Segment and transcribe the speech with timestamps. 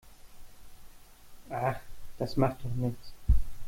[1.51, 1.75] Ach,
[2.17, 3.13] das macht doch nichts.